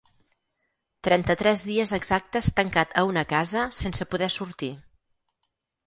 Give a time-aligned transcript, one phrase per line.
[1.07, 4.77] Trenta-tres dies exactes tancat a una casa sense poder sortir.